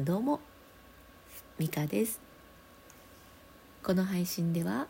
[0.00, 0.40] どうも
[1.56, 2.20] ミカです。
[3.84, 4.88] この配信では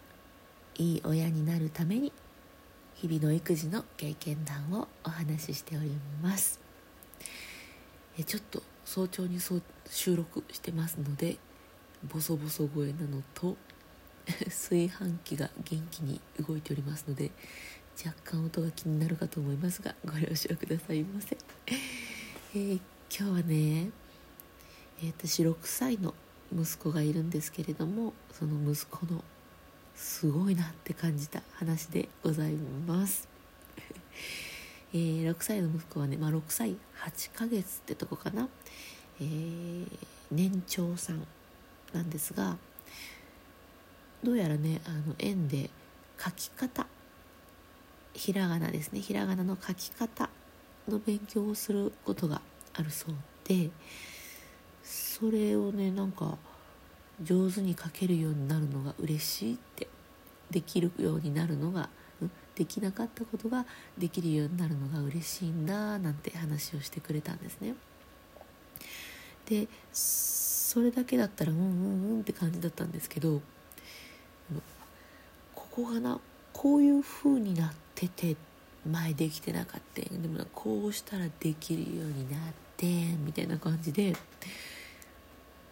[0.77, 2.10] いい親になるために
[2.94, 5.90] 日々の育児の経験談をお話ししており
[6.22, 6.58] ます。
[8.18, 9.41] えちょっと早朝に
[9.91, 11.36] 収録してますので
[12.11, 13.59] ボソボソ声なのと
[14.46, 17.30] 炊飯器が元気に動いておりますので
[18.02, 21.36] 若干音が気になるかと思いますがご了承くださいませ、
[21.66, 22.80] えー、
[23.14, 23.91] 今日はね、
[25.01, 26.15] えー、私6歳の
[26.55, 29.23] 息子がいるんですけれどもその息子の
[29.95, 33.29] すごいなって感じた話でございます、
[34.93, 38.49] えー、6歳の息子はね、まあ、6歳8ヶ月ってとこかな、
[39.21, 39.88] えー、
[40.30, 41.27] 年長さん
[41.93, 42.57] なんですが
[44.23, 45.71] どうやらねあの園で
[46.19, 46.87] 書き方
[48.15, 49.01] ひらがなですね。
[49.01, 50.30] ひらがなの書き方
[50.88, 52.41] の勉強をすることが
[52.73, 53.71] あるそうで
[55.18, 56.36] それをねなんか
[57.23, 59.87] 上手に書けるようになるのが嬉しいって
[60.51, 61.88] できるようになるのが
[62.56, 63.65] できなかったことが
[63.96, 67.74] できるようになるのが嬉しいんだなんて話をしてくれたんですね。
[69.46, 73.40] でそれだけだったらうんうんうんって感じだったんですけど
[75.54, 76.18] ここがな
[76.52, 78.36] こういう風になってて
[78.84, 82.40] 前できてなかったでもこうしたらできるようになっ
[82.76, 82.86] て
[83.24, 84.16] みたいな感じで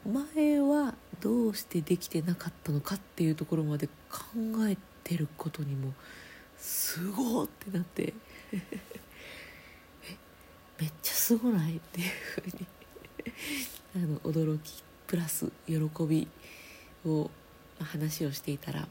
[0.07, 4.25] 前はどうしてできてなかったのかっていうところまで考
[4.69, 5.93] えてることにも
[6.59, 8.13] すごってなって。
[8.53, 8.63] え
[10.81, 12.01] めっちゃすごないって。
[12.01, 12.67] いうふうに
[13.95, 15.75] あの驚きプラス喜
[16.09, 16.27] び
[17.05, 17.31] を
[17.79, 18.89] 話をしていたら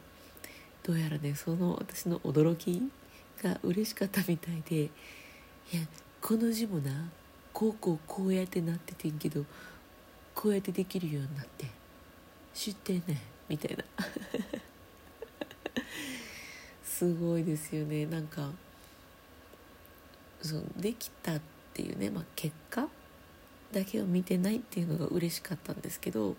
[0.84, 2.82] どうやらねその私の驚き
[3.42, 4.90] が嬉しかったみたいで「い
[5.74, 5.82] や
[6.22, 7.10] この字もな
[7.54, 9.46] こうこうこうやってなっててんけど
[10.36, 11.66] こうやってできるようになって。
[12.54, 13.84] 知ってねみたいな。
[16.84, 18.06] すごいですよね。
[18.06, 18.52] なんか
[20.42, 21.42] そのできたっ
[21.74, 22.88] ていうね、まあ、結果
[23.72, 26.36] だけを見てないっていうのが嬉しかったんですけど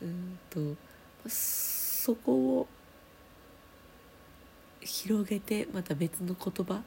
[0.00, 0.76] うんと
[1.28, 2.68] そこを
[4.80, 6.82] 広げてまた別の言葉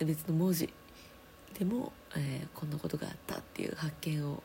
[0.00, 0.72] 別の文字
[1.58, 4.42] でも、えー、こんなことがあったっていう発見を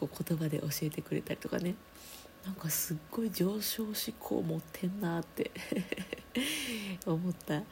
[0.00, 1.74] こう言葉で教えてくれたりとかね
[2.44, 5.50] なんかすっごい上昇志向持ってんなって
[7.04, 7.64] 思った、え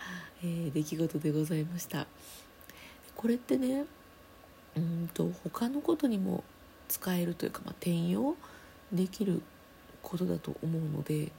[0.42, 2.06] ー、出来事でございました
[3.16, 3.86] これってね
[4.76, 6.44] うんと他のことにも
[6.88, 8.36] 使えるというか、まあ、転用
[8.92, 9.40] できる
[10.02, 11.32] ことだと思うので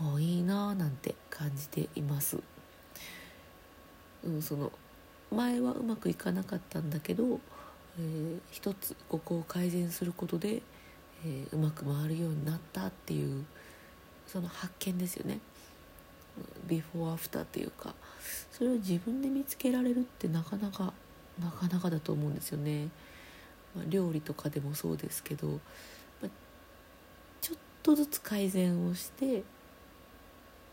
[0.00, 2.38] あいいなーなんて感じています。
[4.24, 4.70] うん、その
[5.32, 7.40] 前はうまくいかなかったんだけど、
[7.98, 10.62] えー、一つここを改善することで、
[11.24, 13.44] えー、うまく回るようになったっていう
[14.26, 15.40] その発見ですよね。
[16.68, 17.94] ビフォーアフターっていうか
[18.52, 20.92] それを自分で見つけられるってなかなか
[21.40, 22.88] なかなかだと思うんですよね。
[23.74, 25.58] まあ、料理とかでもそうですけど、ま
[26.24, 26.28] あ、
[27.40, 29.42] ちょっとずつ改善をして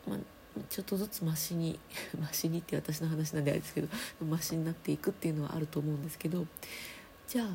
[0.08, 0.18] まあ、
[0.70, 1.80] ちょっとずつマシに
[2.20, 3.88] マシにって私の話なんであれですけど
[4.26, 6.46] マシになっていくっていうのはあると思うんですけど
[7.28, 7.48] じゃあ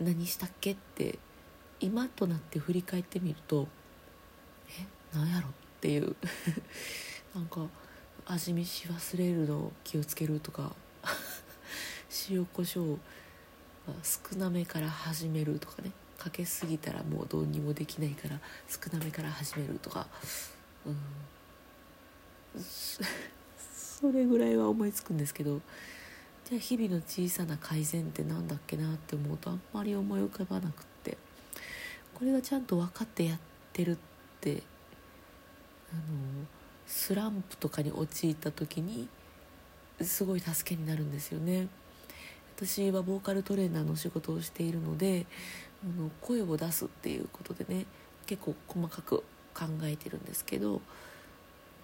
[0.00, 1.18] 何したっけって
[1.80, 3.68] 今となって振り返ってみると
[4.68, 6.16] え何やろっていう。
[7.34, 7.66] なんか
[8.26, 10.74] 味見し忘れるの気をつけるとか
[12.30, 12.98] 塩コショウ
[14.02, 15.92] 少なめから始めるとかね。
[16.16, 20.06] かけすぎたらもうどうにもできないから少なめから始めるとか。
[20.86, 20.96] うん、
[23.58, 25.60] それぐらいは思いつくんですけど
[26.44, 31.16] じゃあ日々の小さな改善って何だっけなって思うとあんまり思い浮かばなくって
[32.12, 33.38] これがちゃんと分かってやっ
[33.72, 33.96] てるっ
[34.42, 34.62] て
[35.90, 36.02] あの
[36.86, 39.08] スランプとかに陥った時に
[40.02, 41.68] すごい助けになるんですよね。
[42.56, 45.26] 私はボーカルトレーナーの仕事をしているので
[45.82, 47.86] あの声を出すっていうことでね
[48.26, 49.24] 結構細かく
[49.54, 50.82] 考えてるんですけど、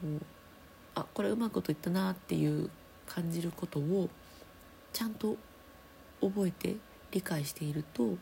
[0.05, 0.25] うん、
[0.94, 2.70] あこれうまいこと言ったなっていう
[3.06, 4.08] 感じることを
[4.92, 5.37] ちゃんと
[6.20, 6.76] 覚えて
[7.10, 8.16] 理解していると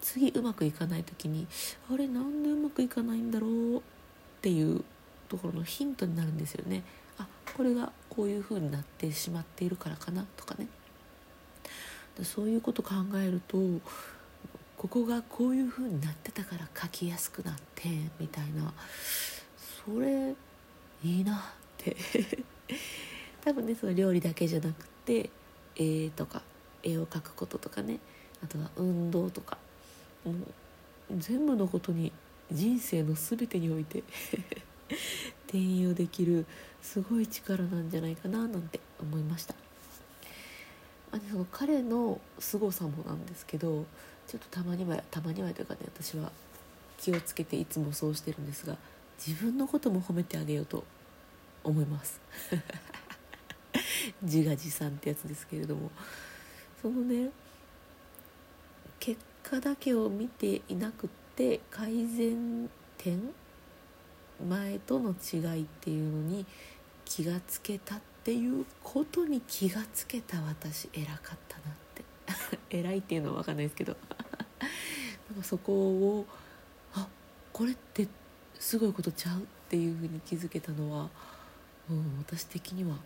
[0.00, 1.46] 次うまくいかない時に
[1.92, 3.80] あれなんでうまくいかないんだろうっ
[4.42, 4.84] ていう
[5.28, 6.82] ところのヒントになるんですよね。
[7.16, 7.26] あ
[7.56, 10.68] これがこういう風になってしまっているからかなとかね。
[12.22, 13.58] そういうこと考えると
[14.76, 17.88] ここがこういう風になってたから書きやすくなって
[18.20, 18.72] みたいな。
[19.86, 20.34] それ
[21.02, 21.40] いいなっ
[21.78, 21.96] て。
[23.42, 25.30] 多分ねその料理だけじゃなくて
[25.76, 26.42] 絵とか
[26.82, 27.98] 絵を描くこととかね。
[28.42, 29.58] あとは運動とか。
[30.24, 30.36] もう
[31.18, 32.12] 全部のことに
[32.50, 34.02] 人生の全てにおいて
[35.46, 36.46] 転用できる
[36.82, 39.54] すごい力なんじゃないかななんて思いました。
[41.12, 43.86] あその彼の凄さもなんですけど
[44.26, 46.32] ちょっとたまにはたまにはというかね私は
[46.98, 48.76] 気をつけていつもそうしてるんですが
[49.24, 50.84] 自分のことも褒めてあげようと
[51.62, 52.20] 思います。
[54.22, 55.90] 自画自賛ってやつですけれども。
[56.80, 57.30] そのね
[59.00, 62.68] 結果だけを見ていなくって改善
[62.98, 63.32] 点
[64.46, 66.44] 前との違いっていうのに
[67.06, 72.04] 気がつけたっていうことに気がつけた私偉かったなって。
[72.76, 73.96] 偉いっていうのは分かんないですけど。
[75.30, 76.26] なんかそこを
[76.92, 77.08] あ
[77.52, 78.08] これって
[78.58, 81.08] すごいことちゃうっていうふうに気づけたのは、
[81.88, 82.96] うん、私的には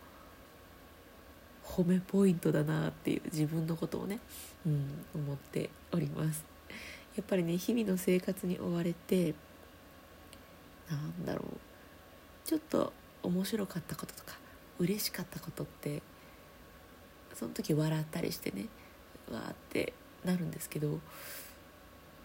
[1.68, 4.18] 褒めポイントだなっていう自分のことをね、
[4.66, 6.44] うん、思っております。
[7.14, 9.34] やっぱりね日々の生活に追われて
[10.88, 12.92] なんだろうちょっと
[13.22, 14.38] 面白かったこととか
[14.78, 16.00] 嬉しかったことって
[17.34, 18.66] その時笑ったりしてね
[19.30, 19.92] わーって
[20.24, 21.00] なるんですけど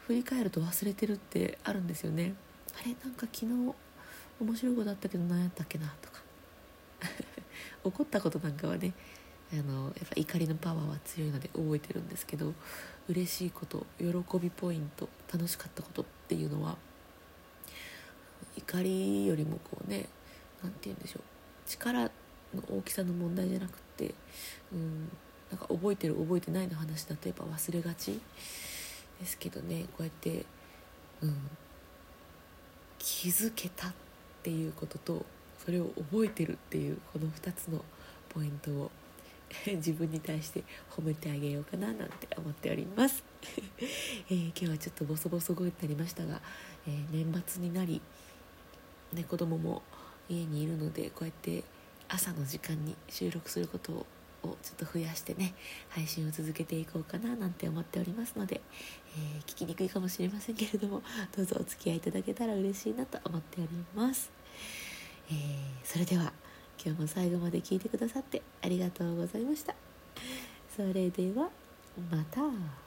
[0.07, 2.35] 振り返ると忘れてるってあるんですよね。
[2.79, 3.73] あれなんか昨日
[4.39, 6.21] 面白いことあったけど何やったっけなとか。
[7.83, 8.93] 怒ったことなんかはね
[9.59, 12.53] あのやっぱ怒りのパワーは強いので覚えてるんですけど
[13.07, 14.05] 嬉しいこと喜
[14.39, 16.75] びポイント楽しかったことっていうのは
[18.57, 20.07] 怒りよりもこうね
[20.63, 21.21] 何て言うんでしょう。
[21.67, 22.09] 力の
[22.69, 24.13] 大きさの問題じゃなくて
[24.71, 25.09] うん
[25.51, 28.19] なんか覚えてる覚えてないの話だとやっぱ忘れがち
[29.19, 29.83] ですけどね。
[29.95, 30.45] こうやって、
[31.21, 31.35] うん、
[32.97, 33.93] 気づけたっ
[34.41, 35.25] ていうことと
[35.63, 37.83] それを覚えてるっていうこの2つの
[38.29, 38.91] ポイントを
[39.75, 43.23] 自分に対して褒めてあげようかななんて思っております、
[44.29, 46.41] えー、今日はちょっとボソボソ声になりましたが、
[46.87, 48.01] えー、年末になり、
[49.13, 49.83] ね、子供も
[50.29, 51.63] 家にいるのでこうやって
[52.09, 54.05] 朝の時間に収録することを
[54.61, 55.53] ちょっと増やしてね
[55.89, 58.61] 配信を続けていこうかななんて思っておりますので、
[59.17, 61.01] えー、聞きにくいかもしれませんけれども
[61.35, 64.31] どうぞお付き合いいただけたら嬉しいなと思っております、
[65.31, 65.33] え、
[65.83, 66.33] それでは
[66.83, 69.75] 今日も最後まで聞いてくださってありがとうございました
[70.75, 71.49] それでは
[72.09, 72.82] また。